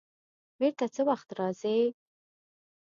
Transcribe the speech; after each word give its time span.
بېرته 0.59 0.85
څه 0.95 1.01
وخت 1.09 1.29
راځې؟ 1.39 1.77